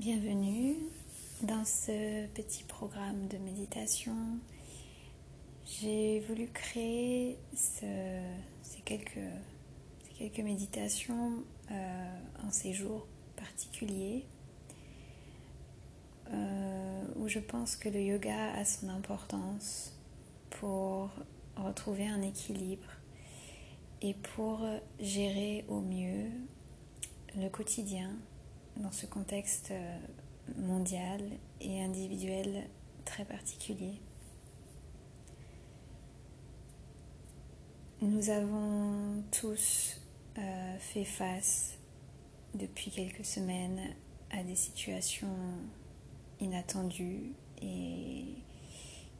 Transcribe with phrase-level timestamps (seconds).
[0.00, 0.76] Bienvenue
[1.42, 4.16] dans ce petit programme de méditation.
[5.66, 8.22] J'ai voulu créer ces,
[8.86, 9.18] quelques,
[10.38, 14.24] méditations euh, en ces jours particuliers
[16.32, 19.92] euh, où je pense que le yoga a son importance
[20.48, 21.10] pour
[21.56, 22.88] retrouver un équilibre
[24.00, 24.66] et pour
[24.98, 26.30] gérer au mieux
[27.36, 28.16] le quotidien
[28.80, 29.98] dans ce contexte euh,
[30.56, 31.20] mondial
[31.60, 32.64] et individuel
[33.04, 34.00] très particulier.
[38.00, 40.00] Nous avons tous
[40.38, 41.78] euh, fait face
[42.54, 43.94] depuis quelques semaines
[44.30, 45.36] à des situations
[46.40, 48.24] inattendues et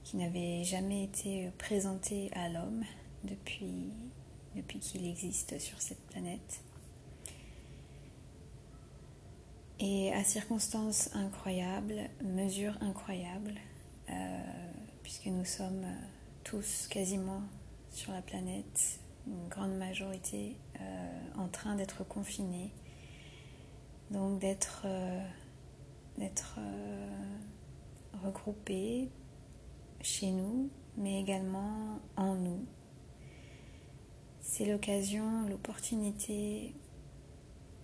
[0.04, 2.84] qui n'avaient jamais été présentées à l'homme
[3.24, 3.92] depuis,
[4.56, 6.62] depuis qu'il existe sur cette planète.
[9.82, 13.54] Et à circonstances incroyables, mesures incroyables,
[14.10, 14.12] euh,
[15.02, 15.86] puisque nous sommes
[16.44, 17.40] tous quasiment
[17.90, 22.74] sur la planète, une grande majorité euh, en train d'être confinés,
[24.10, 25.24] donc d'être euh,
[28.22, 29.08] regroupés
[30.02, 32.66] chez nous, mais également en nous.
[34.40, 36.74] C'est l'occasion, l'opportunité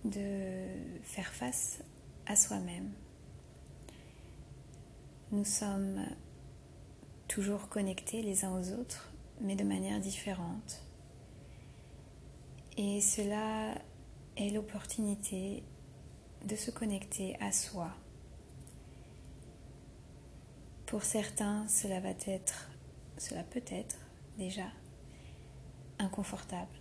[0.09, 0.65] de
[1.03, 1.79] faire face
[2.25, 2.91] à soi-même.
[5.31, 6.05] Nous sommes
[7.27, 10.81] toujours connectés les uns aux autres, mais de manière différente.
[12.77, 13.75] Et cela
[14.37, 15.63] est l'opportunité
[16.45, 17.91] de se connecter à soi.
[20.85, 22.69] Pour certains, cela va être,
[23.17, 23.97] cela peut être
[24.37, 24.67] déjà
[25.99, 26.76] inconfortable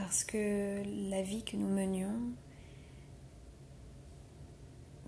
[0.00, 2.32] parce que la vie que nous menions,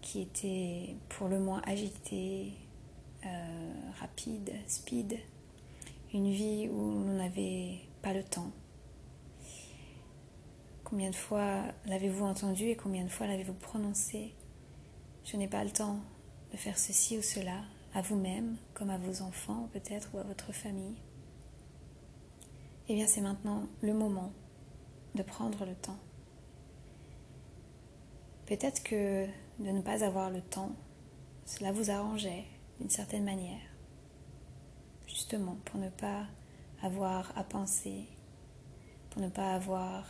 [0.03, 2.53] qui était pour le moins agitée,
[3.25, 5.19] euh, rapide, speed,
[6.13, 8.51] une vie où on n'avait pas le temps.
[10.85, 14.35] Combien de fois l'avez-vous entendu et combien de fois l'avez-vous prononcé?
[15.25, 16.01] Je n'ai pas le temps
[16.53, 17.63] de faire ceci ou cela,
[17.95, 20.97] à vous-même, comme à vos enfants peut-être, ou à votre famille.
[22.91, 24.33] Eh bien c'est maintenant le moment
[25.15, 25.99] de prendre le temps.
[28.47, 29.27] Peut-être que
[29.59, 30.73] de ne pas avoir le temps,
[31.45, 32.45] cela vous arrangeait
[32.81, 33.61] d'une certaine manière,
[35.07, 36.27] justement pour ne pas
[36.83, 38.07] avoir à penser,
[39.11, 40.07] pour ne pas avoir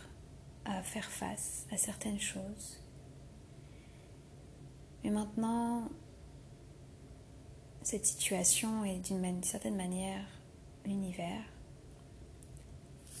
[0.65, 2.81] à faire face à certaines choses.
[5.03, 5.89] Mais maintenant,
[7.81, 10.25] cette situation est d'une certaine manière
[10.85, 11.43] l'univers,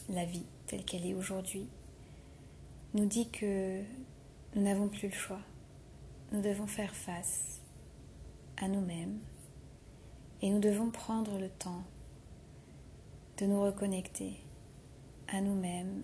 [0.09, 1.67] la vie telle qu'elle est aujourd'hui,
[2.95, 3.83] nous dit que
[4.55, 5.41] nous n'avons plus le choix.
[6.31, 7.61] Nous devons faire face
[8.57, 9.19] à nous-mêmes
[10.41, 11.83] et nous devons prendre le temps
[13.37, 14.39] de nous reconnecter
[15.27, 16.01] à nous-mêmes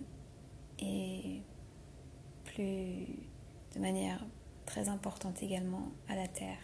[0.77, 1.41] et
[2.45, 3.07] plus
[3.73, 4.23] de manière
[4.67, 6.61] très importante également à la Terre.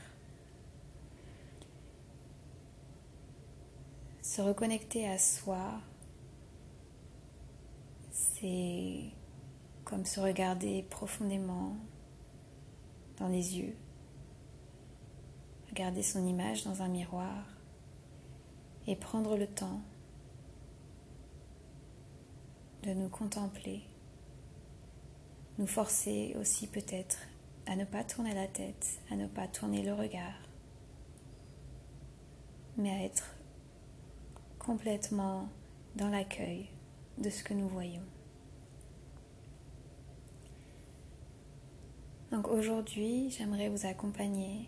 [4.21, 5.81] Se reconnecter à soi,
[8.39, 9.11] c'est
[9.85, 11.77] comme se regarder profondément
[13.17, 13.75] dans les yeux,
[15.69, 17.45] regarder son image dans un miroir
[18.87, 19.79] et prendre le temps
[22.83, 23.83] de nous contempler,
[25.57, 27.19] nous forcer aussi peut-être
[27.67, 30.49] à ne pas tourner la tête, à ne pas tourner le regard,
[32.75, 33.35] mais à être
[34.59, 35.47] complètement
[35.95, 36.69] dans l'accueil
[37.17, 38.03] de ce que nous voyons.
[42.35, 44.67] Donc aujourd'hui, j'aimerais vous accompagner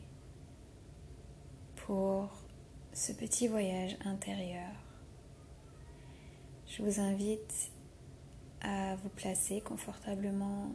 [1.76, 2.30] pour
[2.94, 4.72] ce petit voyage intérieur.
[6.66, 7.74] Je vous invite
[8.62, 10.72] à vous placer confortablement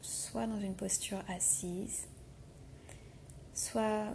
[0.00, 2.06] soit dans une posture assise,
[3.52, 4.14] soit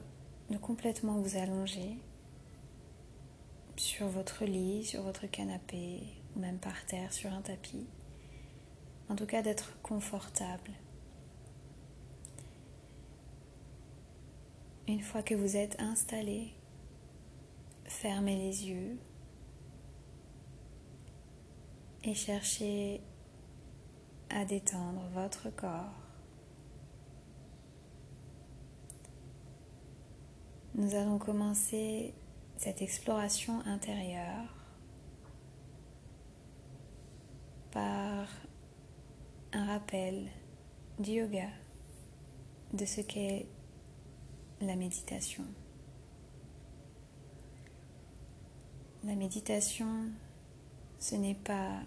[0.49, 1.97] de complètement vous allonger
[3.75, 5.99] sur votre lit, sur votre canapé
[6.37, 7.85] ou même par terre sur un tapis.
[9.09, 10.71] En tout cas d'être confortable
[14.87, 16.53] Une fois que vous êtes installé,
[17.85, 18.97] fermez les yeux
[22.03, 23.01] et cherchez
[24.29, 25.93] à détendre votre corps.
[30.75, 32.13] Nous allons commencer
[32.57, 34.53] cette exploration intérieure
[37.71, 38.27] par
[39.53, 40.27] un rappel
[40.99, 41.47] du yoga
[42.73, 43.47] de ce qu'est
[44.65, 45.43] la méditation.
[49.03, 50.09] La méditation,
[50.99, 51.81] ce n'est pas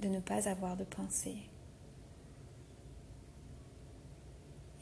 [0.00, 1.36] de ne pas avoir de pensée.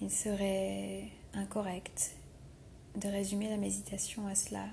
[0.00, 2.16] Il serait incorrect
[2.96, 4.66] de résumer la méditation à cela.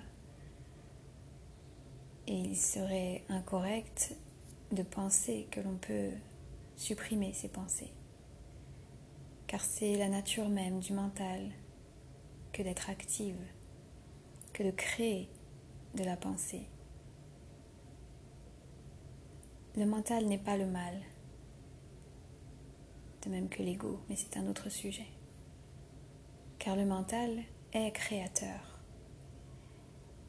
[2.27, 4.15] Et il serait incorrect
[4.71, 6.11] de penser que l'on peut
[6.75, 7.91] supprimer ces pensées.
[9.53, 11.51] Car c'est la nature même du mental
[12.53, 13.37] que d'être active,
[14.51, 15.29] que de créer
[15.93, 16.65] de la pensée.
[19.75, 20.99] Le mental n'est pas le mal,
[23.21, 25.05] de même que l'ego, mais c'est un autre sujet.
[26.57, 28.79] Car le mental est créateur.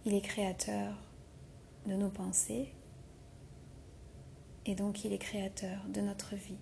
[0.05, 0.99] Il est créateur
[1.87, 2.75] de nos pensées
[4.67, 6.61] et donc il est créateur de notre vie,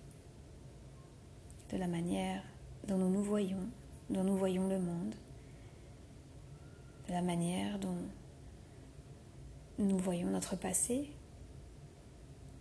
[1.69, 2.41] de la manière
[2.87, 3.69] dont nous nous voyons,
[4.09, 5.15] dont nous voyons le monde,
[7.07, 7.97] de la manière dont
[9.79, 11.11] nous voyons notre passé,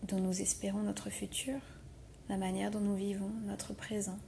[0.04, 1.60] dont nous espérons notre futur,
[2.28, 4.18] la manière dont nous vivons notre présent.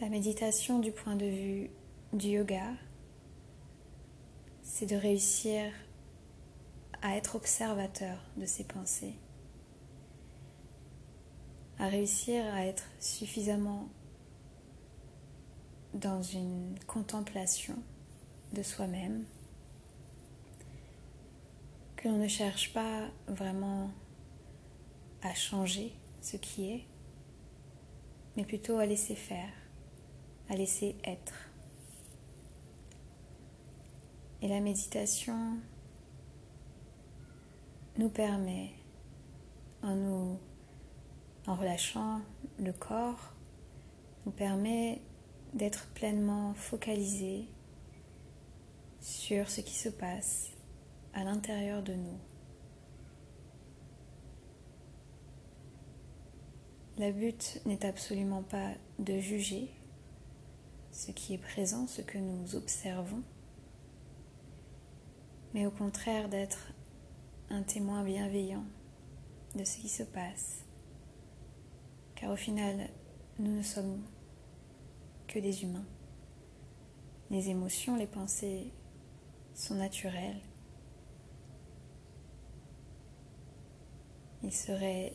[0.00, 1.70] La méditation du point de vue
[2.12, 2.72] du yoga,
[4.62, 5.72] c'est de réussir
[7.02, 9.14] à être observateur de ses pensées,
[11.82, 13.88] à réussir à être suffisamment
[15.94, 17.74] dans une contemplation
[18.52, 19.24] de soi-même,
[21.96, 23.90] que l'on ne cherche pas vraiment
[25.22, 26.84] à changer ce qui est,
[28.36, 29.52] mais plutôt à laisser faire,
[30.50, 31.50] à laisser être.
[34.40, 35.58] Et la méditation
[37.98, 38.70] nous permet,
[39.82, 40.38] en nous
[41.46, 42.20] en relâchant
[42.58, 43.34] le corps,
[44.26, 45.00] nous permet
[45.54, 47.46] d'être pleinement focalisé
[49.00, 50.50] sur ce qui se passe
[51.12, 52.18] à l'intérieur de nous.
[56.98, 59.68] Le but n'est absolument pas de juger
[60.92, 63.22] ce qui est présent, ce que nous observons,
[65.54, 66.72] mais au contraire d'être
[67.50, 68.64] un témoin bienveillant
[69.54, 70.64] de ce qui se passe.
[72.22, 72.88] Car au final,
[73.40, 74.00] nous ne sommes
[75.26, 75.84] que des humains.
[77.30, 78.70] Les émotions, les pensées
[79.54, 80.40] sont naturelles.
[84.44, 85.14] Il serait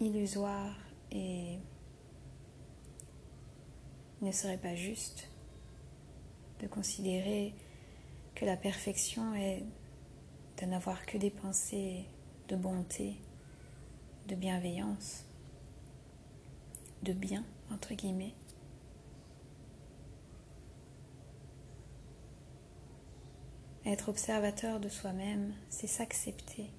[0.00, 0.74] illusoire
[1.10, 1.58] et
[4.22, 5.28] il ne serait pas juste
[6.60, 7.54] de considérer
[8.34, 9.62] que la perfection est
[10.62, 12.06] de n'avoir que des pensées
[12.48, 13.16] de bonté,
[14.28, 15.26] de bienveillance,
[17.02, 18.34] de bien, entre guillemets.
[23.84, 26.70] Être observateur de soi-même, c'est s'accepter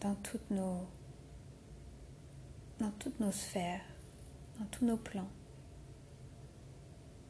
[0.00, 0.86] dans toutes nos
[2.80, 3.84] dans toutes nos sphères,
[4.58, 5.28] dans tous nos plans.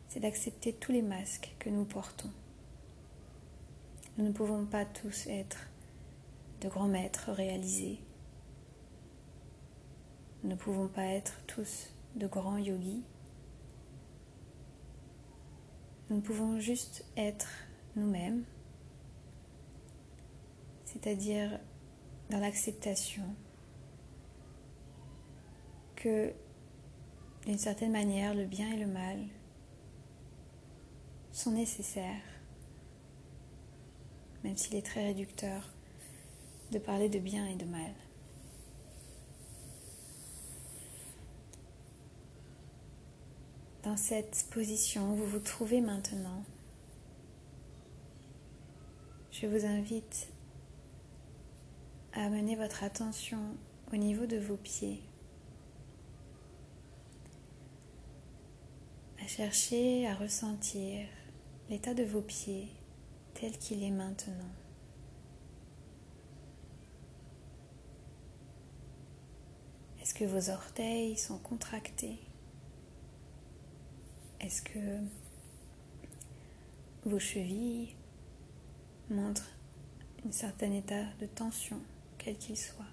[0.08, 2.30] C'est d'accepter tous les masques que nous portons.
[4.16, 5.66] Nous ne pouvons pas tous être
[6.60, 8.00] de grands maîtres réalisés.
[10.42, 13.02] Nous ne pouvons pas être tous de grands yogis.
[16.08, 17.48] Nous pouvons juste être
[17.94, 18.44] nous-mêmes,
[20.84, 21.60] c'est-à-dire
[22.30, 23.24] dans l'acceptation
[25.94, 26.32] que
[27.46, 29.18] d'une certaine manière le bien et le mal
[31.32, 32.22] sont nécessaires,
[34.42, 35.68] même s'il est très réducteur
[36.72, 37.92] de parler de bien et de mal.
[43.90, 46.44] Dans cette position où vous vous trouvez maintenant,
[49.32, 50.28] je vous invite
[52.12, 53.40] à amener votre attention
[53.92, 55.02] au niveau de vos pieds,
[59.20, 61.08] à chercher à ressentir
[61.68, 62.68] l'état de vos pieds
[63.34, 64.52] tel qu'il est maintenant.
[70.00, 72.20] Est-ce que vos orteils sont contractés?
[74.40, 74.98] Est-ce que
[77.04, 77.94] vos chevilles
[79.10, 79.50] montre
[80.26, 81.80] un certain état de tension,
[82.16, 82.84] quel qu'il soit?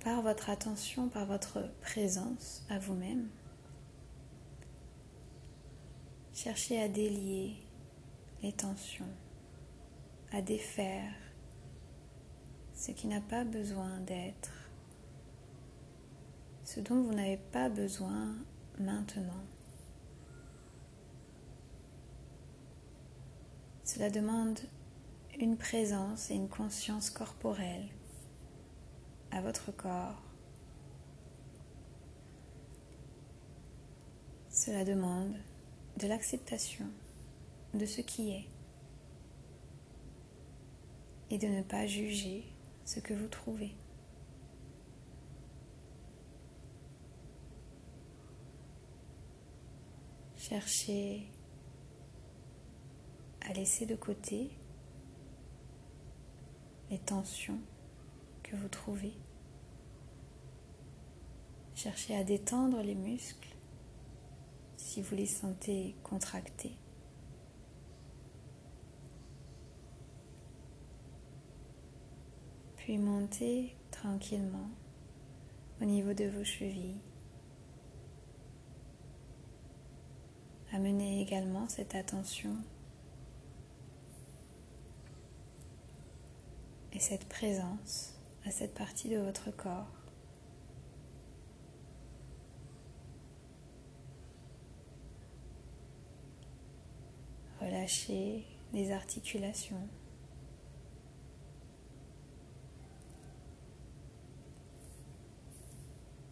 [0.00, 3.28] Par votre attention, par votre présence à vous-même,
[6.32, 7.56] cherchez à délier
[8.42, 9.08] les tensions,
[10.32, 11.12] à défaire
[12.74, 14.65] ce qui n'a pas besoin d'être,
[16.66, 18.34] ce dont vous n'avez pas besoin
[18.80, 19.44] maintenant.
[23.84, 24.58] Cela demande
[25.38, 27.86] une présence et une conscience corporelle
[29.30, 30.20] à votre corps.
[34.50, 35.36] Cela demande
[35.98, 36.86] de l'acceptation
[37.74, 38.48] de ce qui est
[41.30, 42.44] et de ne pas juger
[42.84, 43.76] ce que vous trouvez.
[50.48, 51.26] Cherchez
[53.40, 54.48] à laisser de côté
[56.88, 57.58] les tensions
[58.44, 59.14] que vous trouvez.
[61.74, 63.56] Cherchez à détendre les muscles
[64.76, 66.76] si vous les sentez contractés.
[72.76, 74.70] Puis montez tranquillement
[75.80, 77.00] au niveau de vos chevilles.
[80.76, 82.54] Amenez également cette attention
[86.92, 88.12] et cette présence
[88.44, 89.88] à cette partie de votre corps.
[97.62, 99.88] Relâchez les articulations.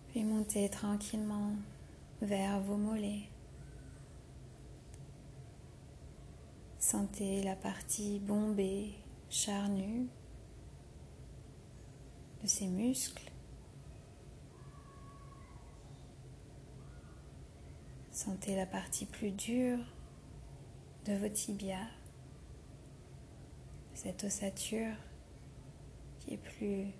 [0.08, 1.52] Puis montez tranquillement
[2.20, 3.30] vers vos mollets.
[6.86, 8.92] Sentez la partie bombée,
[9.30, 10.06] charnue
[12.42, 13.32] de ces muscles.
[18.10, 19.78] Sentez la partie plus dure
[21.06, 21.88] de vos tibias,
[23.94, 24.94] cette ossature
[26.18, 26.92] qui est plus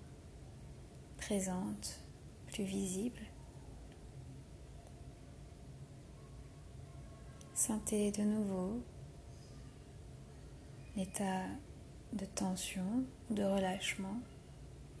[1.17, 1.99] présente
[2.57, 3.21] visible.
[7.53, 8.81] Sentez de nouveau
[10.95, 11.43] l'état
[12.13, 14.17] de tension, de relâchement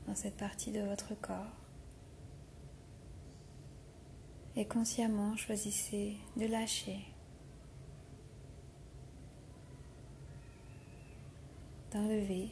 [0.07, 1.55] dans cette partie de votre corps.
[4.57, 6.99] Et consciemment choisissez de lâcher,
[11.91, 12.49] d'enlever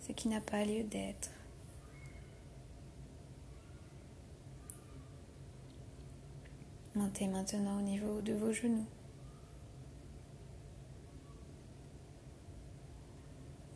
[0.00, 1.30] ce qui n'a pas lieu d'être.
[6.94, 8.86] Montez maintenant au niveau de vos genoux.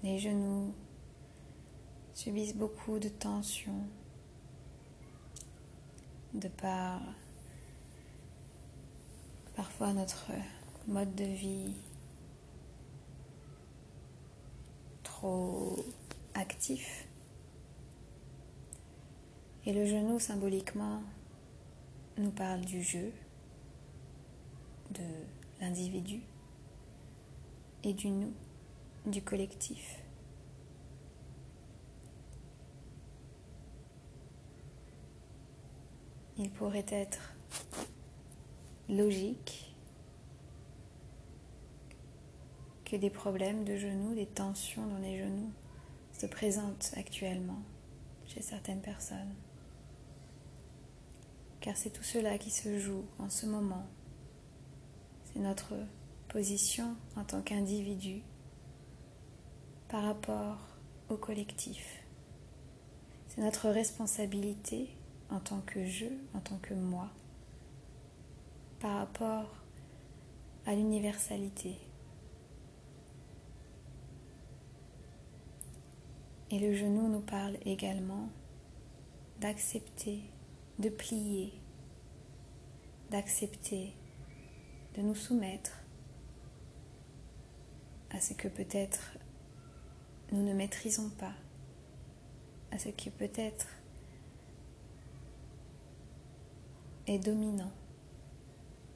[0.08, 0.72] Les genoux
[2.14, 3.74] subissent beaucoup de tension
[6.32, 7.02] de par
[9.54, 10.30] parfois notre
[10.86, 11.74] mode de vie
[15.02, 15.76] trop
[16.32, 17.06] actif.
[19.66, 21.02] Et le genou symboliquement
[22.16, 23.12] nous parle du jeu,
[24.90, 25.04] de
[25.60, 26.22] l'individu
[27.84, 28.32] et du nous,
[29.06, 30.02] du collectif.
[36.36, 37.34] Il pourrait être
[38.88, 39.74] logique
[42.84, 45.52] que des problèmes de genoux, des tensions dans les genoux
[46.12, 47.62] se présentent actuellement
[48.26, 49.34] chez certaines personnes
[51.60, 53.86] car c'est tout cela qui se joue en ce moment.
[55.24, 55.74] C'est notre
[56.28, 58.22] position en tant qu'individu
[59.88, 60.58] par rapport
[61.08, 62.04] au collectif.
[63.26, 64.88] C'est notre responsabilité
[65.30, 67.08] en tant que je, en tant que moi,
[68.80, 69.56] par rapport
[70.66, 71.76] à l'universalité.
[76.50, 78.28] Et le genou nous parle également
[79.40, 80.22] d'accepter
[80.78, 81.52] de plier,
[83.10, 83.92] d'accepter,
[84.96, 85.72] de nous soumettre
[88.10, 89.17] à ce que peut-être
[90.32, 91.34] nous ne maîtrisons pas,
[92.70, 93.68] à ce qui peut-être
[97.06, 97.72] est dominant.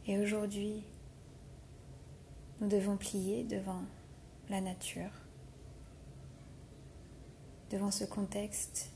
[0.07, 0.83] Et aujourd'hui,
[2.61, 3.83] nous devons plier devant
[4.51, 5.13] la nature,
[7.71, 8.91] devant ce contexte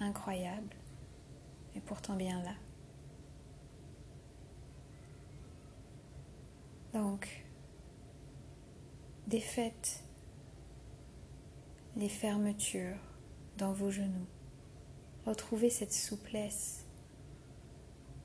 [0.00, 0.74] incroyable
[1.80, 2.54] pourtant bien là.
[6.92, 7.44] Donc,
[9.26, 10.02] défaites
[11.98, 12.96] les fermetures
[13.56, 14.26] dans vos genoux.
[15.26, 16.86] Retrouvez cette souplesse,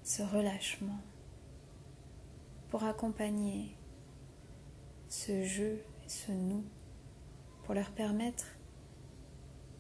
[0.04, 1.02] ce relâchement
[2.70, 3.76] pour accompagner
[5.10, 6.64] ce jeu et ce nous
[7.64, 8.46] pour leur permettre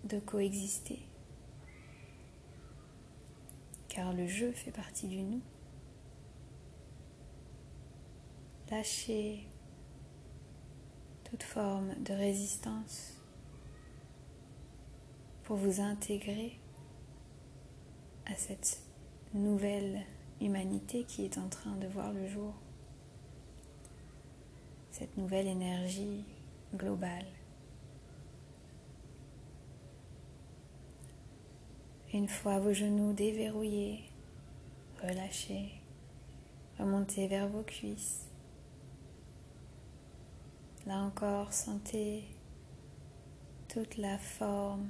[0.05, 1.07] de coexister.
[3.89, 5.41] Car le jeu fait partie du nous.
[8.71, 9.47] Lâchez
[11.25, 13.22] toute forme de résistance
[15.53, 16.57] pour vous intégrer
[18.25, 18.81] à cette
[19.35, 20.01] nouvelle
[20.41, 22.55] humanité qui est en train de voir le jour,
[24.89, 26.25] cette nouvelle énergie
[26.73, 27.27] globale.
[32.15, 34.05] Une fois vos genoux déverrouillés,
[35.03, 35.69] relâchez,
[36.79, 38.27] remontez vers vos cuisses.
[40.87, 42.23] Là encore, sentez
[43.67, 44.89] toute la forme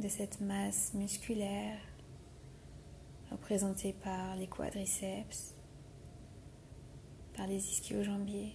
[0.00, 1.78] de cette masse musculaire
[3.30, 5.54] représentée par les quadriceps,
[7.34, 8.54] par les ischio-jambiers.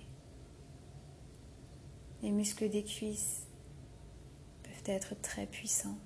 [2.22, 3.48] Les muscles des cuisses
[4.64, 5.98] peuvent être très puissants.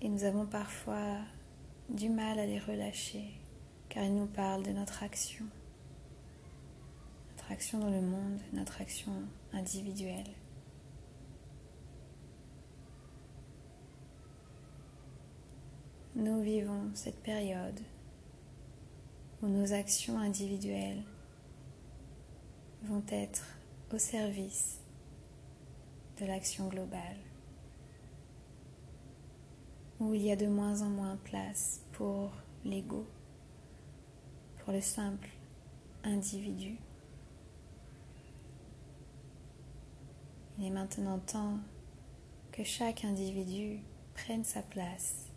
[0.00, 1.18] Et nous avons parfois
[1.88, 3.42] du mal à les relâcher
[3.88, 5.44] car ils nous parlent de notre action.
[7.30, 9.12] Notre action dans le monde, notre action
[9.52, 10.24] individuelle.
[16.14, 17.80] Nous vivons cette période
[19.40, 21.02] où nos actions individuelles
[22.82, 23.46] vont être
[23.92, 24.78] au service
[26.20, 27.16] de l'action globale,
[30.00, 32.30] où il y a de moins en moins place pour
[32.64, 33.06] l'ego,
[34.58, 35.30] pour le simple
[36.04, 36.76] individu.
[40.58, 41.58] Il est maintenant temps
[42.52, 43.80] que chaque individu
[44.14, 45.31] prenne sa place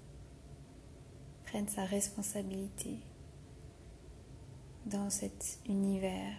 [1.64, 3.00] sa responsabilité
[4.86, 6.36] dans cet univers,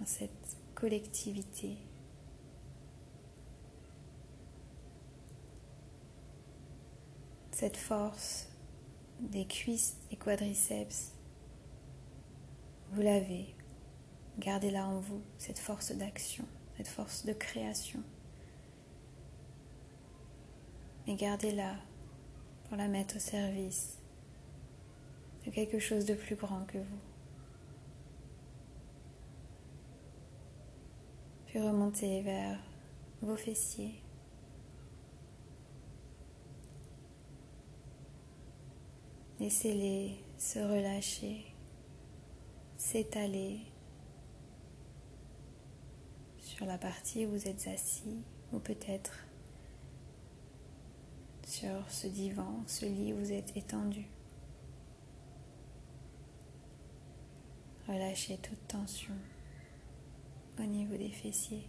[0.00, 1.76] dans cette collectivité.
[7.52, 8.48] Cette force
[9.20, 11.12] des cuisses et quadriceps,
[12.92, 13.54] vous l'avez,
[14.38, 16.44] gardez-la en vous, cette force d'action,
[16.76, 18.02] cette force de création.
[21.06, 21.76] Et gardez-la
[22.64, 23.95] pour la mettre au service
[25.50, 27.00] quelque chose de plus grand que vous.
[31.46, 32.58] Puis remontez vers
[33.22, 34.02] vos fessiers.
[39.38, 41.44] Laissez-les se relâcher,
[42.76, 43.60] s'étaler
[46.38, 49.26] sur la partie où vous êtes assis ou peut-être
[51.46, 54.06] sur ce divan, ce lit où vous êtes étendu.
[57.88, 59.14] Relâchez toute tension
[60.58, 61.68] au niveau des fessiers.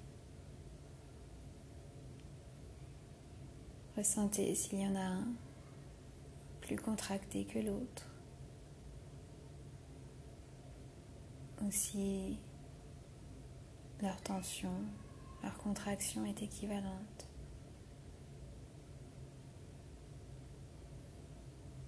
[3.96, 5.28] Ressentez s'il y en a un
[6.62, 8.10] plus contracté que l'autre.
[11.62, 12.40] Ou si
[14.02, 14.74] leur tension,
[15.44, 17.28] leur contraction est équivalente.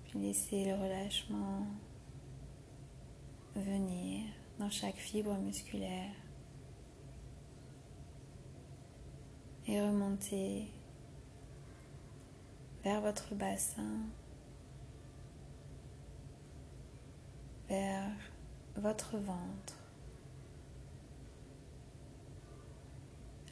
[0.06, 1.68] Puis laissez le relâchement
[3.56, 4.26] venir
[4.60, 6.14] dans chaque fibre musculaire
[9.68, 10.72] et remonter
[12.84, 14.02] vers votre bassin,
[17.68, 18.12] vers
[18.76, 19.78] votre ventre.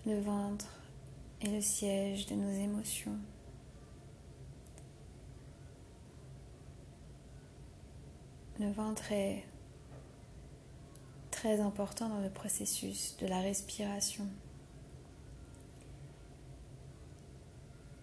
[0.06, 0.82] Le ventre
[1.42, 3.20] est le siège de nos émotions.
[8.60, 9.44] Le ventre est
[11.38, 14.26] très important dans le processus de la respiration.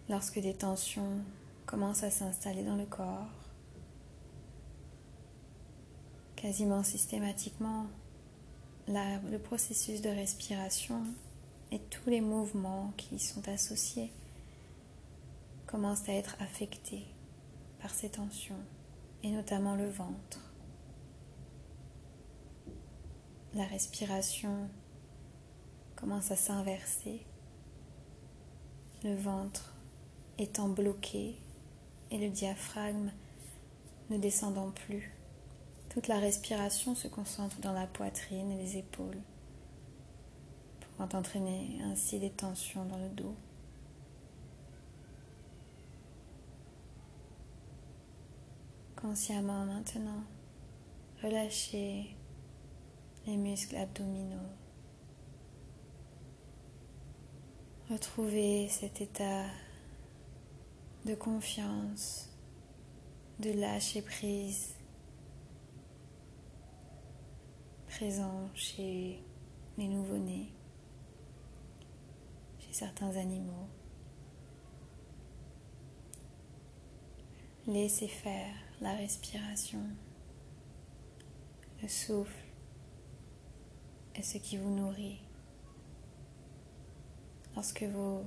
[0.08, 1.18] Lorsque des tensions
[1.66, 3.26] commencent à s'installer dans le corps,
[6.36, 7.86] quasiment systématiquement,
[8.86, 11.02] le processus de respiration
[11.72, 14.12] et tous les mouvements qui y sont associés
[15.66, 17.04] commencent à être affectés
[17.82, 18.62] par ces tensions,
[19.24, 20.43] et notamment le ventre
[23.54, 24.68] la respiration
[25.94, 27.24] commence à s'inverser,
[29.04, 29.74] le ventre
[30.38, 31.36] étant bloqué
[32.10, 33.12] et le diaphragme
[34.10, 35.14] ne descendant plus.
[35.88, 39.20] Toute la respiration se concentre dans la poitrine et les épaules,
[40.80, 43.36] pouvant entraîner ainsi des tensions dans le dos.
[48.96, 50.24] Consciemment maintenant,
[51.22, 52.16] relâchez
[53.26, 54.50] les muscles abdominaux,
[57.90, 59.44] Retrouvez cet état
[61.04, 62.30] de confiance,
[63.38, 64.74] de lâcher prise
[67.88, 69.22] présent chez
[69.76, 70.50] les nouveau-nés,
[72.58, 73.68] chez certains animaux.
[77.66, 79.86] Laissez faire la respiration,
[81.82, 82.43] le souffle
[84.14, 85.20] est ce qui vous nourrit.
[87.54, 88.22] Lorsque vous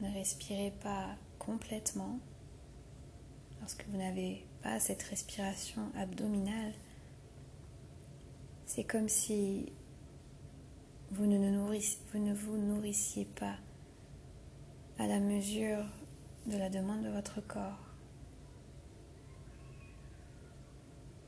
[0.00, 2.18] ne respirez pas complètement,
[3.60, 6.72] lorsque vous n'avez pas cette respiration abdominale,
[8.66, 9.72] c'est comme si
[11.10, 11.36] vous ne,
[12.12, 13.56] vous ne vous nourrissiez pas
[14.98, 15.84] à la mesure
[16.46, 17.78] de la demande de votre corps.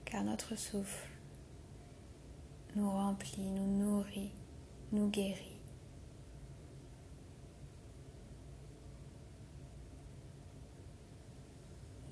[0.04, 1.15] Car notre souffle
[2.76, 4.30] nous remplit, nous nourrit,
[4.92, 5.58] nous guérit.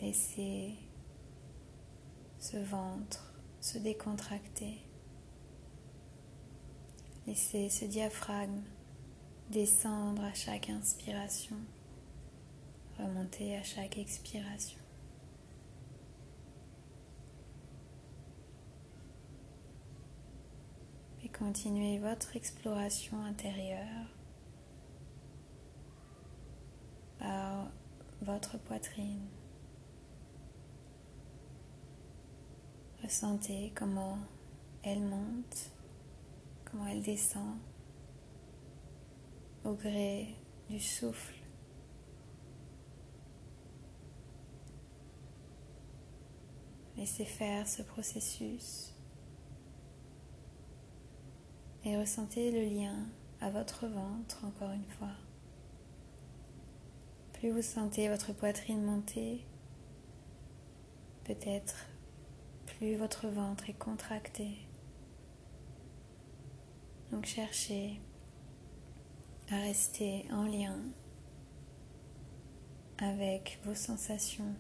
[0.01, 0.75] Laissez
[2.39, 4.79] ce ventre se décontracter.
[7.27, 8.63] Laissez ce diaphragme
[9.51, 11.57] descendre à chaque inspiration,
[12.99, 14.79] remonter à chaque expiration.
[21.23, 24.07] Et continuez votre exploration intérieure
[27.19, 27.73] par
[28.23, 29.27] votre poitrine.
[33.03, 34.19] Ressentez comment
[34.85, 35.73] elle monte,
[36.65, 37.59] comment elle descend
[39.65, 40.37] au gré
[40.71, 41.35] du souffle.
[46.97, 48.94] Laissez faire ce processus
[51.85, 52.97] et ressentez le lien
[53.41, 55.13] à votre ventre encore une fois.
[57.35, 59.45] Plus vous sentez votre poitrine monter,
[61.25, 61.87] peut-être
[62.67, 64.49] plus votre ventre est contracté.
[67.13, 68.01] Donc cherchez
[69.51, 70.79] à rester en lien
[72.99, 74.55] avec vos sensations.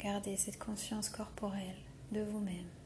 [0.00, 1.76] Gardez cette conscience corporelle
[2.12, 2.77] de vous-même.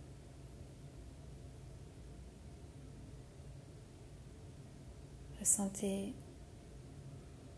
[5.42, 6.14] Ressentez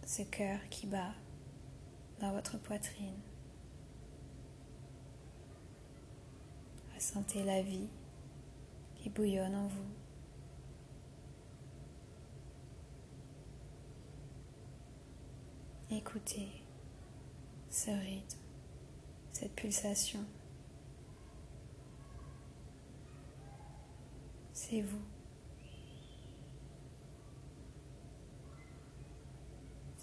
[0.07, 1.13] ce cœur qui bat
[2.19, 3.21] dans votre poitrine.
[6.95, 7.91] Ressentez la vie
[8.95, 9.95] qui bouillonne en vous.
[15.91, 16.49] Écoutez
[17.69, 18.39] ce rythme,
[19.31, 20.25] cette pulsation.
[24.55, 25.14] C'est vous.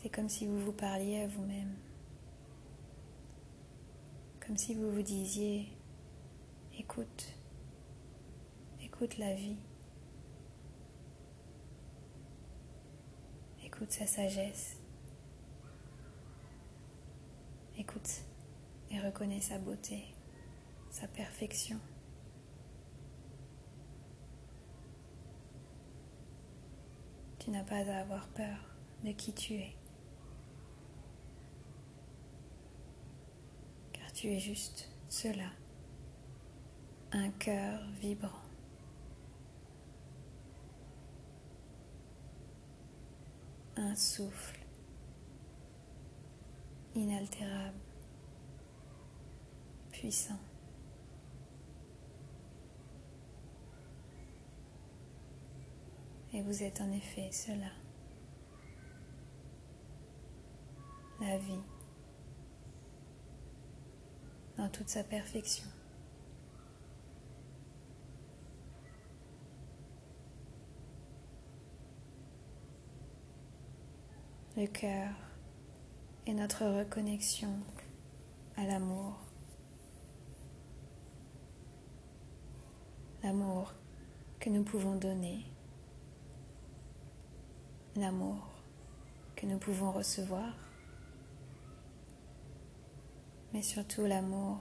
[0.01, 1.75] C'est comme si vous vous parliez à vous-même.
[4.45, 5.67] Comme si vous vous disiez
[6.77, 7.35] Écoute.
[8.81, 9.57] Écoute la vie.
[13.63, 14.77] Écoute sa sagesse.
[17.77, 18.21] Écoute
[18.91, 20.03] et reconnais sa beauté,
[20.89, 21.79] sa perfection.
[27.39, 28.57] Tu n'as pas à avoir peur
[29.03, 29.75] de qui tu es.
[33.93, 35.49] Car tu es juste cela
[37.11, 38.29] un cœur vibrant.
[43.77, 44.59] Un souffle
[46.93, 47.79] inaltérable,
[49.91, 50.39] puissant.
[56.31, 57.71] Et vous êtes en effet cela.
[61.19, 61.63] La vie
[64.61, 65.65] dans toute sa perfection.
[74.57, 75.09] le cœur
[76.27, 77.49] et notre reconnexion
[78.57, 79.15] à l'amour.
[83.23, 83.73] L'amour
[84.39, 85.45] que nous pouvons donner,
[87.95, 88.45] l'amour
[89.35, 90.53] que nous pouvons recevoir,
[93.53, 94.59] mais surtout l'amour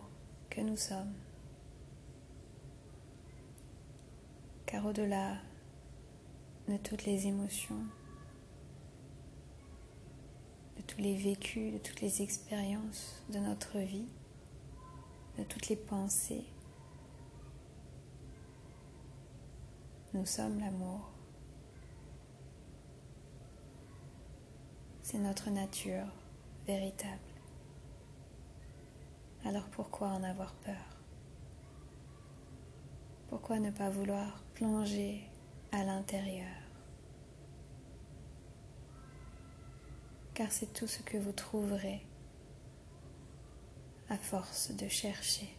[0.48, 1.14] que nous sommes.
[4.66, 5.36] Car au-delà
[6.68, 7.84] de toutes les émotions,
[10.90, 14.08] tous les vécus, de toutes les expériences de notre vie,
[15.38, 16.44] de toutes les pensées.
[20.12, 21.08] Nous sommes l'amour.
[25.02, 26.06] C'est notre nature
[26.66, 27.29] véritable.
[29.50, 30.96] Alors pourquoi en avoir peur?
[33.28, 35.28] Pourquoi ne pas vouloir plonger
[35.72, 36.54] à l'intérieur?
[40.34, 42.00] Car c'est tout ce que vous trouverez
[44.08, 45.52] à force de chercher.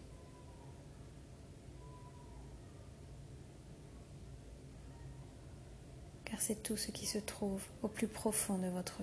[6.24, 9.02] Car c'est tout ce qui se trouve au plus profond de votre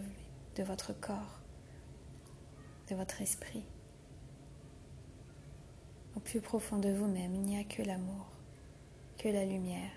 [0.56, 1.40] de votre corps,
[2.88, 3.66] de votre esprit.
[6.18, 8.26] Au plus profond de vous-même, il n'y a que l'amour,
[9.18, 9.92] que la lumière.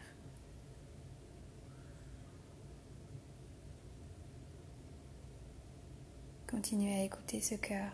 [6.46, 7.92] Continuez à écouter ce cœur.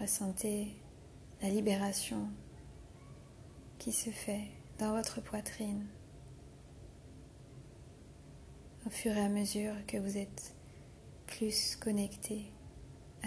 [0.00, 0.74] Ressentez
[1.42, 2.30] la libération
[3.78, 4.48] qui se fait
[4.78, 5.86] dans votre poitrine
[8.86, 10.54] au fur et à mesure que vous êtes
[11.26, 12.50] plus connecté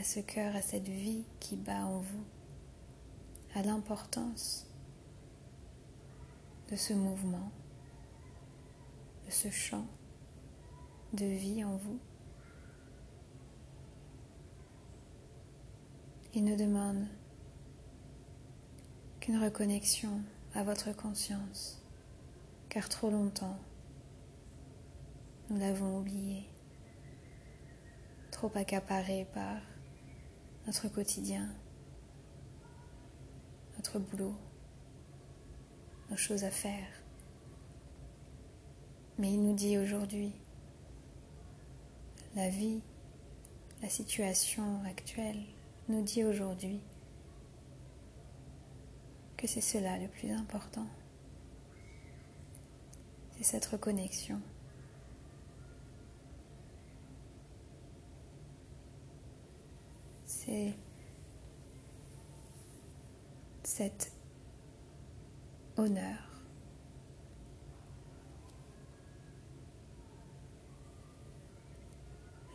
[0.02, 2.26] à ce cœur, à cette vie qui bat en vous,
[3.54, 4.66] à l'importance
[6.72, 7.52] de ce mouvement,
[9.28, 9.86] de ce chant
[11.14, 12.00] de vie en vous.
[16.34, 17.06] Il ne demande
[19.20, 20.20] qu'une reconnexion
[20.56, 21.80] à votre conscience,
[22.70, 23.60] car trop longtemps,
[25.52, 26.50] nous l'avons oublié,
[28.32, 29.58] trop accaparé par
[30.66, 31.50] notre quotidien,
[33.78, 34.36] notre boulot,
[36.10, 36.88] nos choses à faire.
[39.18, 40.32] Mais il nous dit aujourd'hui,
[42.36, 42.82] la vie,
[43.82, 45.44] la situation actuelle
[45.90, 46.80] nous dit aujourd'hui
[49.38, 50.88] que c'est cela le plus important.
[53.38, 54.40] C'est cette reconnexion.
[63.64, 64.12] Cet
[65.78, 66.18] honneur.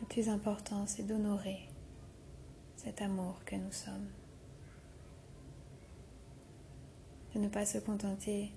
[0.01, 1.67] Le plus important, c'est d'honorer
[2.75, 4.07] cet amour que nous sommes.
[7.33, 8.51] De ne pas se contenter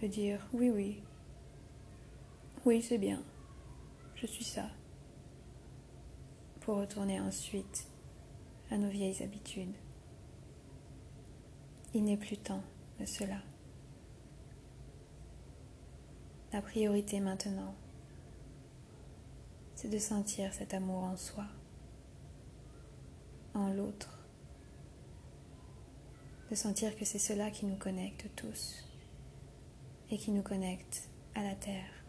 [0.00, 1.02] de dire oui, oui,
[2.64, 3.22] oui, c'est bien,
[4.14, 4.68] je suis ça,
[6.64, 7.88] pour retourner ensuite
[8.70, 9.74] à nos vieilles habitudes.
[11.92, 12.62] Il n'est plus temps
[12.98, 13.36] de cela.
[16.54, 17.74] La priorité maintenant,
[19.74, 21.44] c'est de sentir cet amour en soi,
[23.52, 24.18] en l'autre,
[26.50, 28.86] de sentir que c'est cela qui nous connecte tous
[30.10, 32.03] et qui nous connecte à la terre.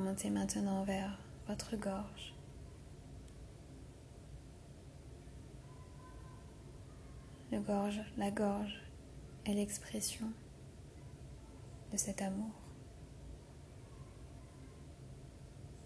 [0.00, 2.32] Remontez maintenant vers votre gorge,
[8.16, 8.82] la gorge
[9.44, 10.32] est l'expression
[11.92, 12.54] de cet amour.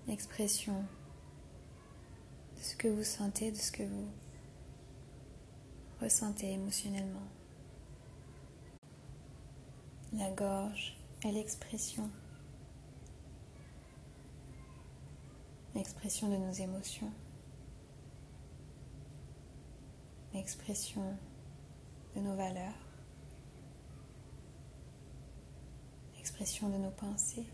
[0.06, 0.84] L'expression
[2.56, 4.08] de ce que vous sentez, de ce que vous
[6.00, 7.26] ressentez émotionnellement.
[10.12, 12.08] La gorge est l'expression
[15.74, 17.10] l'expression de nos émotions,
[20.32, 21.16] l'expression
[22.14, 22.78] de nos valeurs,
[26.16, 27.46] l'expression de nos pensées.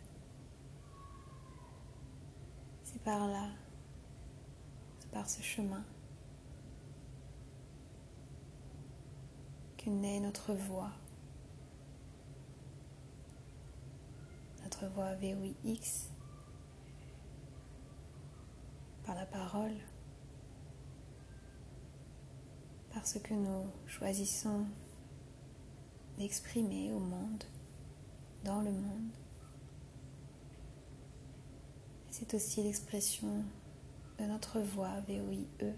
[2.84, 3.48] C'est par là,
[4.98, 5.84] c'est par ce chemin
[9.78, 10.92] que naît notre voix,
[14.62, 16.10] notre voix VOIX
[19.10, 19.74] par la parole,
[22.94, 24.64] parce que nous choisissons
[26.16, 27.42] d'exprimer au monde,
[28.44, 29.10] dans le monde.
[32.10, 33.42] C'est aussi l'expression
[34.20, 35.74] de notre voix VOIE,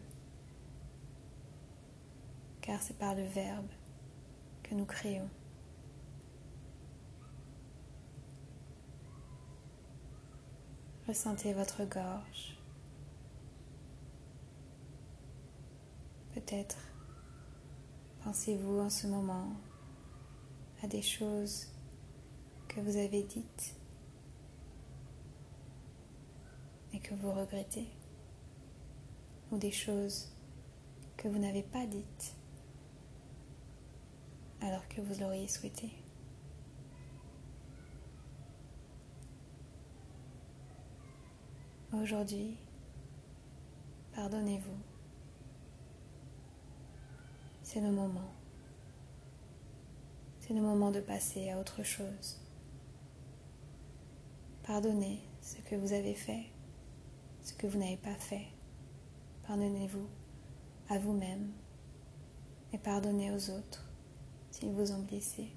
[2.61, 3.71] car c'est par le verbe
[4.63, 5.31] que nous créons.
[11.09, 12.62] Ressentez votre gorge.
[16.45, 16.79] Peut-être
[18.25, 19.53] pensez-vous en ce moment
[20.83, 21.69] à des choses
[22.69, 23.77] que vous avez dites
[27.03, 27.89] que vous regrettez,
[29.51, 30.29] ou des choses
[31.17, 32.35] que vous n'avez pas dites
[34.61, 35.91] alors que vous l'auriez souhaité?
[41.93, 42.57] Aujourd'hui,
[44.15, 44.92] pardonnez-vous.
[47.73, 48.31] C'est le moment.
[50.41, 52.39] C'est le moment de passer à autre chose.
[54.63, 56.45] Pardonnez ce que vous avez fait,
[57.43, 58.49] ce que vous n'avez pas fait.
[59.47, 60.07] Pardonnez-vous
[60.91, 61.51] à vous-même
[62.75, 63.91] et pardonnez aux autres
[64.51, 65.49] s'ils vous ont blessé.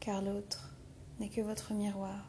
[0.00, 0.74] Car l'autre
[1.20, 2.26] n'est que votre miroir.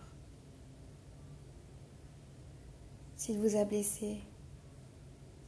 [3.15, 4.21] S'il vous a blessé,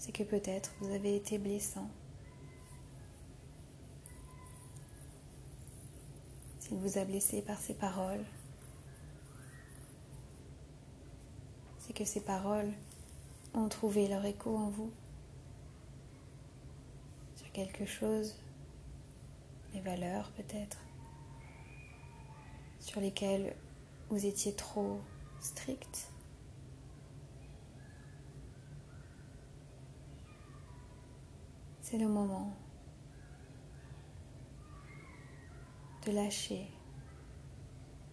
[0.06, 1.90] c'est que peut-être vous avez été blessant.
[6.60, 8.24] S'il vous a blessé par ses paroles,
[11.80, 12.72] c'est que ces paroles
[13.56, 14.92] ont trouvé leur écho en vous
[17.36, 18.36] sur quelque chose,
[19.74, 20.78] les valeurs peut-être,
[22.80, 23.56] sur lesquelles
[24.12, 25.00] vous étiez trop
[25.42, 26.12] strict.
[31.96, 32.54] C'est le moment
[36.06, 36.68] de lâcher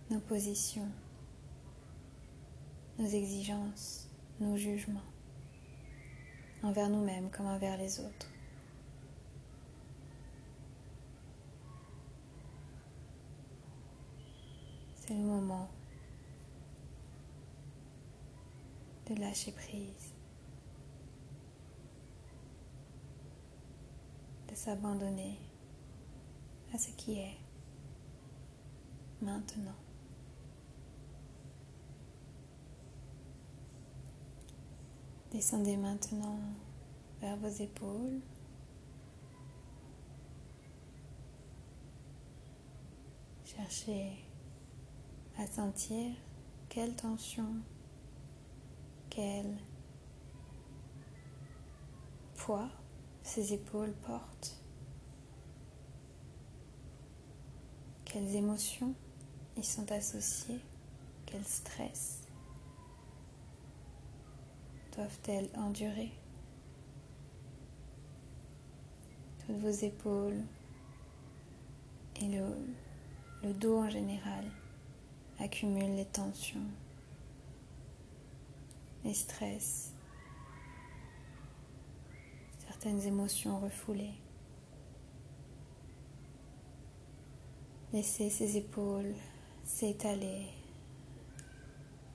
[0.09, 0.88] nos positions,
[2.97, 5.11] nos exigences, nos jugements
[6.62, 8.31] envers nous-mêmes comme envers les autres.
[14.95, 15.68] C'est le moment
[19.11, 20.12] de lâcher prise,
[24.53, 25.38] de s'abandonner
[26.75, 27.38] à ce qui est
[29.23, 29.75] maintenant.
[35.31, 36.38] Descendez maintenant
[37.23, 38.21] vers vos épaules.
[43.47, 44.23] Cherchez
[45.38, 46.15] à sentir
[46.69, 47.55] quelle tension,
[49.09, 49.57] quel
[52.37, 52.69] poids
[53.22, 54.56] ces épaules portent,
[58.04, 58.94] quelles émotions
[59.56, 60.61] y sont associés
[61.26, 62.20] Quel stress
[64.94, 66.12] doivent-elles endurer?
[69.40, 70.42] Toutes vos épaules
[72.20, 72.44] et le,
[73.42, 74.44] le dos en général
[75.40, 76.66] accumulent les tensions,
[79.04, 79.91] les stress,
[82.83, 84.14] certaines émotions refoulées.
[87.92, 89.14] Laissez ces épaules
[89.62, 90.49] s'étaler,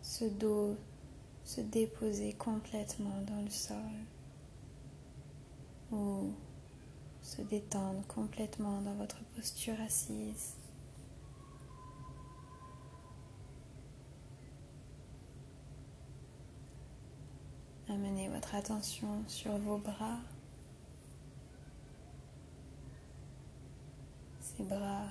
[0.02, 0.76] ce dos
[1.46, 3.78] se déposer complètement dans le sol
[5.94, 6.32] ou
[7.22, 10.58] se détendre complètement dans votre posture assise.
[17.88, 20.20] Amenez votre attention sur vos bras,
[24.58, 25.06] ces bras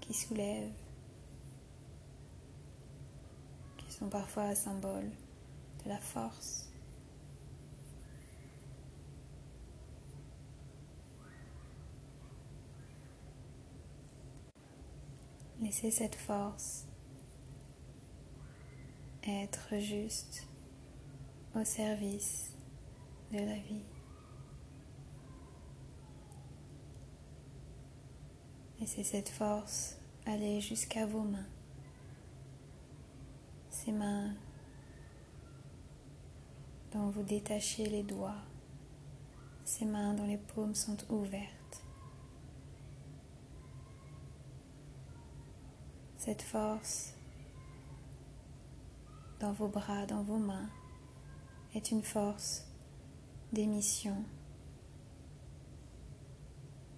[0.00, 0.72] qui soulèvent,
[3.78, 5.10] qui sont parfois un symbole
[5.84, 6.68] de la force.
[15.60, 16.86] Laissez cette force
[19.26, 20.46] être juste
[21.54, 22.52] au service
[23.32, 23.91] de la vie.
[28.82, 31.46] Laissez cette force aller jusqu'à vos mains.
[33.70, 34.34] Ces mains
[36.90, 38.42] dont vous détachez les doigts.
[39.64, 41.84] Ces mains dont les paumes sont ouvertes.
[46.16, 47.14] Cette force
[49.38, 50.70] dans vos bras, dans vos mains,
[51.76, 52.66] est une force
[53.52, 54.24] d'émission,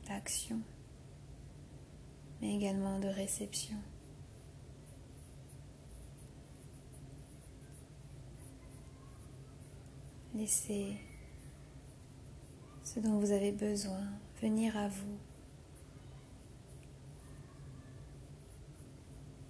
[0.08, 0.62] d'action
[2.44, 3.76] mais également de réception.
[10.34, 10.98] Laissez
[12.82, 14.10] ce dont vous avez besoin
[14.42, 15.16] venir à vous.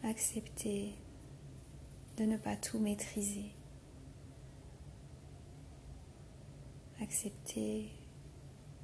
[0.05, 0.95] Acceptez
[2.16, 3.51] de ne pas tout maîtriser.
[7.03, 7.90] Acceptez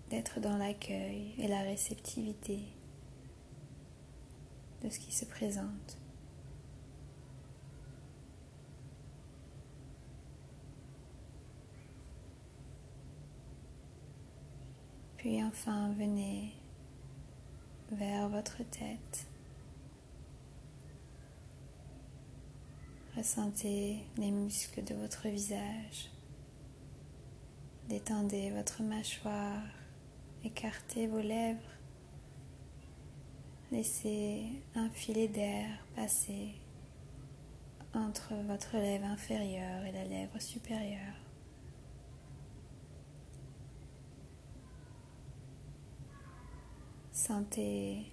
[0.09, 2.80] d'être dans l'accueil et la réceptivité
[4.83, 5.99] de ce qui se présente.
[15.17, 16.55] Puis enfin, venez
[17.93, 19.27] vers votre tête.
[23.17, 26.11] Ressentez les muscles de votre visage.
[27.89, 29.63] Détendez votre mâchoire.
[30.43, 31.80] Écartez vos lèvres.
[33.73, 36.57] Laissez un filet d'air passer
[37.95, 41.15] entre votre lèvre inférieure et la lèvre supérieure.
[47.13, 48.07] Sentez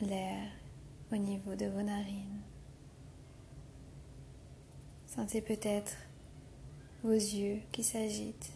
[0.00, 0.48] l'air
[1.12, 2.40] au niveau de vos narines.
[5.04, 5.94] Sentez peut-être
[7.02, 8.52] vos yeux qui s'agitent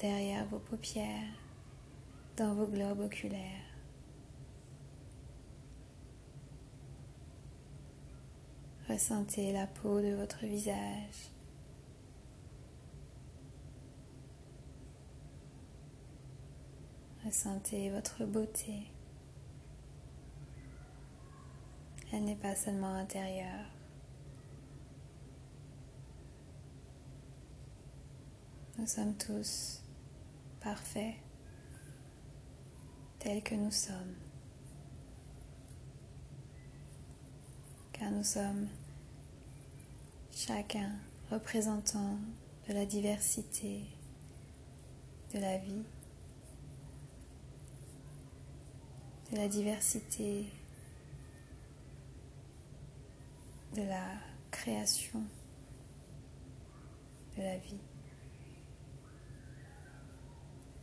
[0.00, 1.38] derrière vos paupières,
[2.36, 3.67] dans vos globes oculaires.
[8.88, 11.30] Ressentez la peau de votre visage.
[17.22, 18.90] Ressentez votre beauté.
[22.10, 23.66] Elle n'est pas seulement intérieure.
[28.78, 29.82] Nous sommes tous
[30.60, 31.16] parfaits
[33.18, 34.27] tels que nous sommes.
[37.98, 38.68] Car nous sommes
[40.30, 40.92] chacun
[41.32, 42.16] représentant
[42.68, 43.82] de la diversité
[45.34, 45.84] de la vie,
[49.32, 50.46] de la diversité
[53.74, 54.14] de la
[54.50, 55.22] création
[57.36, 57.80] de la vie.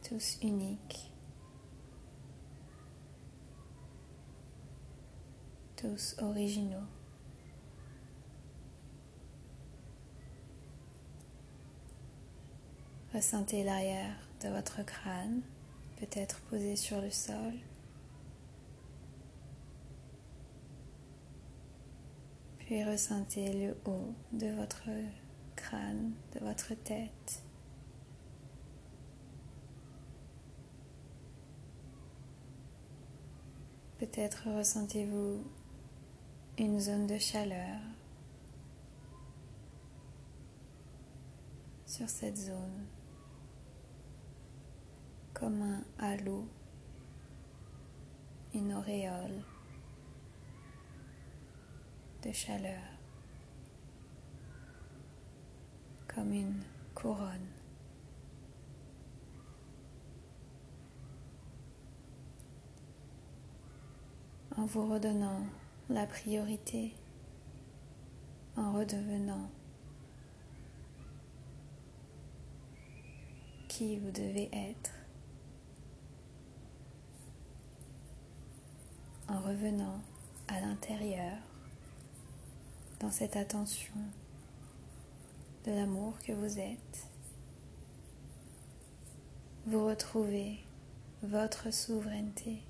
[0.04, 1.12] Tous uniques,
[5.76, 6.88] tous originaux.
[13.16, 15.42] Ressentez l'arrière de votre crâne,
[15.96, 17.54] peut-être posé sur le sol.
[22.58, 24.90] Puis ressentez le haut de votre
[25.56, 27.42] crâne, de votre tête.
[33.98, 35.42] Peut-être ressentez-vous
[36.58, 37.80] une zone de chaleur
[41.86, 42.86] sur cette zone
[45.36, 46.48] comme un halo,
[48.54, 49.44] une auréole
[52.24, 52.82] de chaleur,
[56.08, 56.64] comme une
[56.94, 57.50] couronne.
[64.58, 65.42] En vous redonnant
[65.90, 66.96] la priorité,
[68.56, 69.50] en redevenant
[73.68, 74.95] qui vous devez être.
[79.28, 80.02] En revenant
[80.48, 81.38] à l'intérieur
[83.00, 83.96] dans cette attention
[85.66, 87.08] de l'amour que vous êtes.
[89.66, 90.60] Vous retrouvez
[91.24, 92.62] votre souveraineté.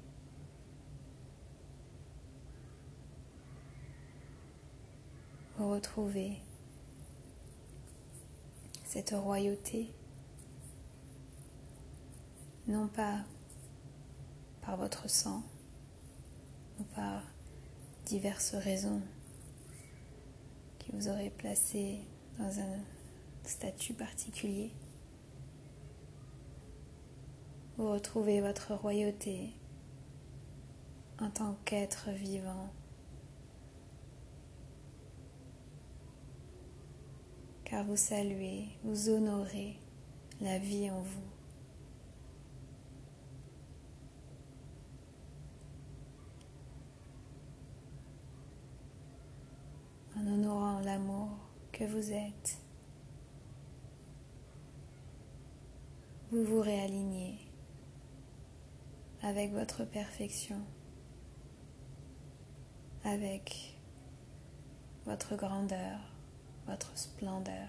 [5.58, 6.38] Vous retrouvez
[8.84, 9.94] cette royauté,
[12.68, 13.20] non pas
[14.62, 15.44] par votre sang,
[16.80, 17.22] ou par
[18.06, 19.02] diverses raisons
[20.80, 22.00] qui vous auraient placé
[22.38, 22.80] dans un
[23.44, 24.72] statut particulier.
[27.78, 29.52] Vous retrouvez votre royauté
[31.20, 32.70] en tant qu'être vivant.
[37.64, 39.78] Car vous saluez, vous honorez
[40.40, 41.35] la vie en vous.
[50.26, 51.30] En honorant l'amour
[51.72, 52.58] que vous êtes.
[56.32, 57.38] Vous vous réalignez
[59.22, 60.60] avec votre perfection,
[63.04, 63.78] avec
[65.06, 66.00] votre grandeur,
[66.68, 67.68] votre splendeur.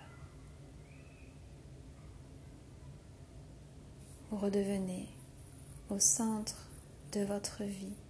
[4.31, 5.09] Vous redevenez
[5.91, 6.69] au centre
[7.13, 8.06] de votre vie.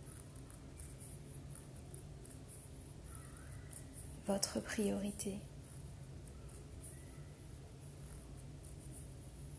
[4.27, 5.39] Votre priorité.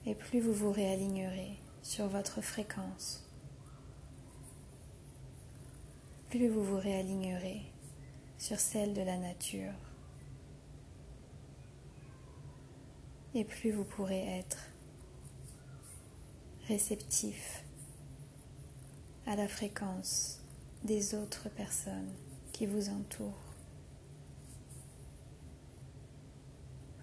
[0.05, 3.25] Et plus vous vous réalignerez sur votre fréquence,
[6.29, 7.61] plus vous vous réalignerez
[8.37, 9.73] sur celle de la nature,
[13.33, 14.69] et plus vous pourrez être
[16.67, 17.63] réceptif
[19.25, 20.41] à la fréquence
[20.83, 22.13] des autres personnes
[22.53, 23.46] qui vous entourent.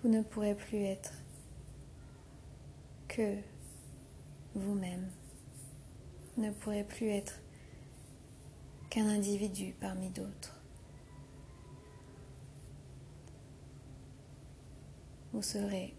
[0.04, 1.14] Vous ne pourrez plus être
[3.08, 3.38] que
[4.54, 5.10] vous-même.
[6.36, 7.40] Vous ne pourrez plus être
[8.90, 10.60] qu'un individu parmi d'autres.
[15.32, 15.94] Vous serez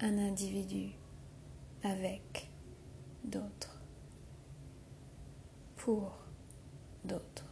[0.00, 0.90] un individu
[1.82, 2.50] avec
[3.24, 3.80] d'autres,
[5.76, 6.18] pour
[7.06, 7.46] d'autres,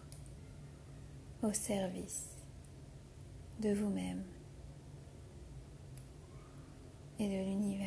[1.42, 2.36] au service
[3.60, 4.22] de vous-même
[7.20, 7.86] et de l'univers.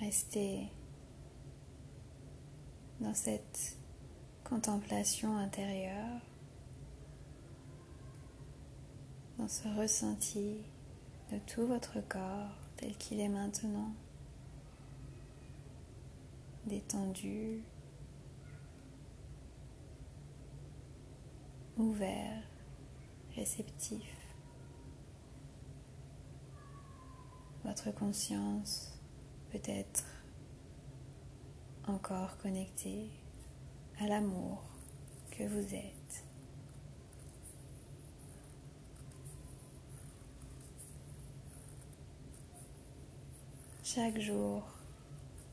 [0.00, 0.68] Restez
[3.00, 3.76] dans cette
[4.44, 6.22] contemplation intérieure,
[9.36, 10.62] dans ce ressenti
[11.30, 13.92] de tout votre corps tel qu'il est maintenant,
[16.64, 17.62] détendu,
[21.78, 22.42] ouvert,
[23.36, 24.14] réceptif.
[27.64, 28.98] Votre conscience
[29.50, 30.04] peut être
[31.86, 33.08] encore connectée
[34.00, 34.62] à l'amour
[35.30, 36.24] que vous êtes.
[43.84, 44.62] Chaque jour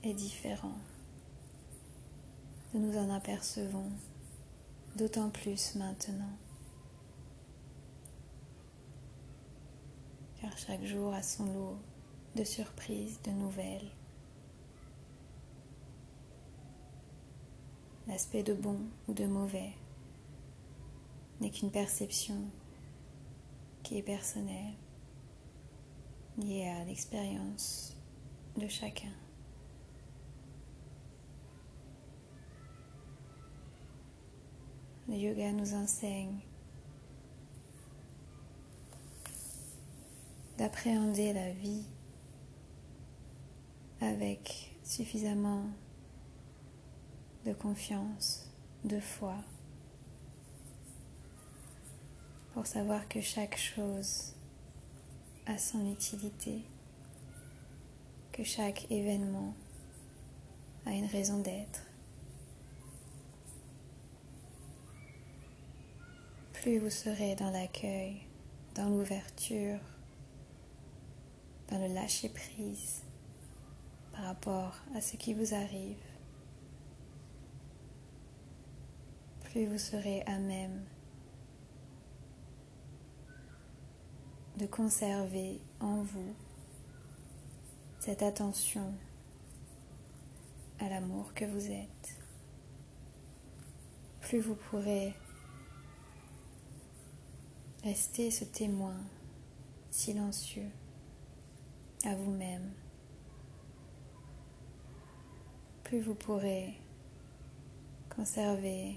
[0.03, 0.77] est différent.
[2.73, 3.91] Nous nous en apercevons
[4.95, 6.37] d'autant plus maintenant.
[10.39, 11.77] Car chaque jour a son lot
[12.35, 13.91] de surprises, de nouvelles.
[18.07, 19.73] L'aspect de bon ou de mauvais
[21.41, 22.39] n'est qu'une perception
[23.83, 24.73] qui est personnelle,
[26.37, 27.95] liée à l'expérience
[28.57, 29.11] de chacun.
[35.07, 36.39] Le yoga nous enseigne
[40.57, 41.85] d'appréhender la vie
[44.01, 45.65] avec suffisamment
[47.45, 48.49] de confiance,
[48.83, 49.35] de foi,
[52.53, 54.33] pour savoir que chaque chose
[55.45, 56.63] a son utilité,
[58.31, 59.53] que chaque événement
[60.87, 61.84] a une raison d'être.
[66.61, 68.21] Plus vous serez dans l'accueil,
[68.73, 69.77] dans l'ouverture,
[71.69, 73.03] dans le lâcher-prise
[74.11, 75.97] par rapport à ce qui vous arrive,
[79.43, 80.83] plus vous serez à même
[84.57, 86.33] de conserver en vous
[87.99, 88.93] cette attention
[90.79, 92.17] à l'amour que vous êtes,
[94.21, 95.13] plus vous pourrez
[97.85, 98.97] rester ce témoin
[99.91, 100.71] silencieux
[102.03, 102.73] à vous-même,
[105.83, 106.73] plus vous pourrez
[108.09, 108.95] conserver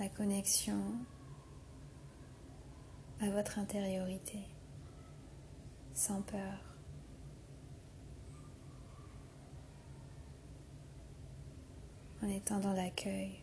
[0.00, 0.82] la connexion
[3.20, 4.40] à votre intériorité
[5.94, 6.58] sans peur.
[12.20, 13.38] En étant dans l'accueil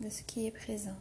[0.00, 0.96] de ce qui est présent.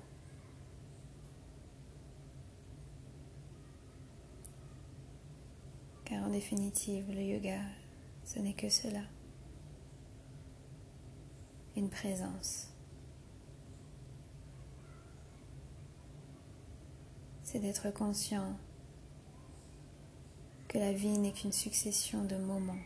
[6.22, 7.60] En définitive, le yoga,
[8.26, 9.02] ce n'est que cela.
[11.76, 12.74] Une présence.
[17.54, 18.58] c'est d'être conscient
[20.68, 22.82] que la vie n'est qu'une succession de moments.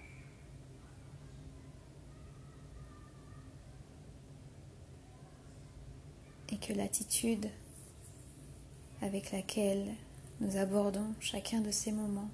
[6.52, 7.48] Et que l'attitude
[9.02, 9.86] avec laquelle
[10.42, 12.30] nous abordons chacun de ces moments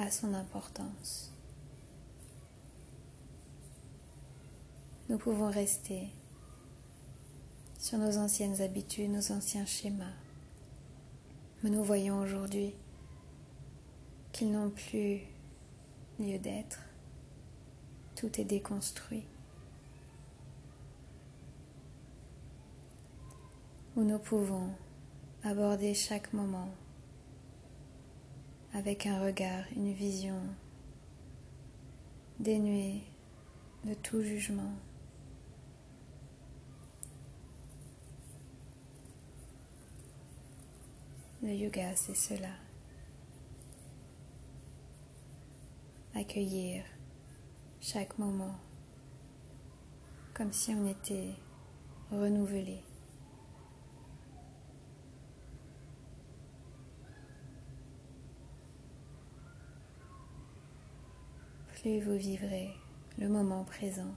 [0.00, 1.30] a son importance.
[5.08, 6.08] Nous pouvons rester
[7.78, 10.14] sur nos anciennes habitudes, nos anciens schémas,
[11.62, 12.74] mais nous voyons aujourd'hui
[14.32, 15.20] qu'ils n'ont plus
[16.18, 16.80] lieu d'être.
[18.14, 19.24] Tout est déconstruit.
[23.96, 24.70] Où nous pouvons
[25.42, 26.68] aborder chaque moment
[28.72, 30.40] avec un regard, une vision
[32.38, 33.02] dénuée
[33.84, 34.74] de tout jugement.
[41.42, 42.50] Le yoga, c'est cela.
[46.14, 46.84] Accueillir
[47.80, 48.56] chaque moment
[50.34, 51.34] comme si on était
[52.10, 52.82] renouvelé.
[61.80, 62.68] Plus vous vivrez
[63.16, 64.14] le moment présent,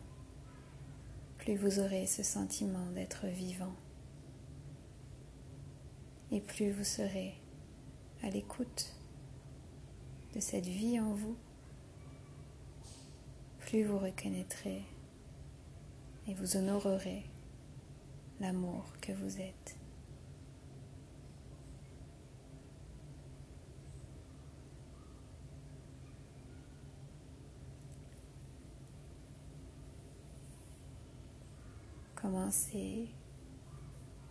[1.37, 3.73] plus vous aurez ce sentiment d'être vivant
[6.29, 7.35] et plus vous serez
[8.21, 8.93] à l'écoute
[10.35, 11.37] de cette vie en vous,
[13.59, 14.83] plus vous reconnaîtrez
[16.27, 17.23] et vous honorerez
[18.41, 19.77] l'amour que vous êtes.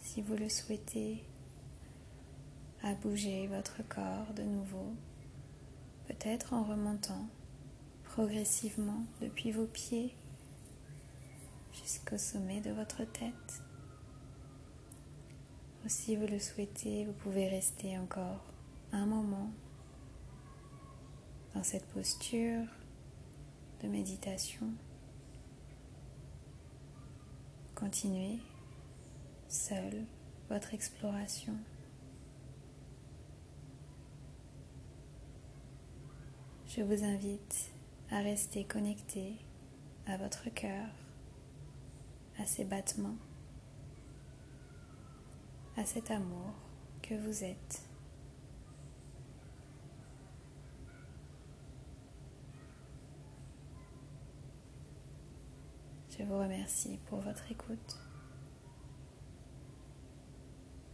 [0.00, 1.22] Si vous le souhaitez,
[2.82, 4.92] à bouger votre corps de nouveau,
[6.08, 7.28] peut-être en remontant
[8.02, 10.16] progressivement depuis vos pieds
[11.72, 13.62] jusqu'au sommet de votre tête.
[15.84, 18.44] Ou si vous le souhaitez, vous pouvez rester encore
[18.90, 19.52] un moment
[21.54, 22.66] dans cette posture
[23.82, 24.72] de méditation.
[27.74, 28.38] Continuez
[29.48, 30.04] seul
[30.48, 31.54] votre exploration.
[36.66, 37.70] Je vous invite
[38.10, 39.34] à rester connecté
[40.06, 40.86] à votre cœur,
[42.38, 43.16] à ses battements,
[45.76, 46.54] à cet amour
[47.02, 47.91] que vous êtes.
[56.22, 57.96] Je vous remercie pour votre écoute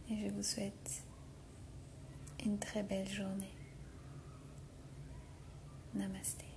[0.09, 1.03] et je vous souhaite
[2.43, 3.53] une très belle journée.
[5.93, 6.48] Namaste.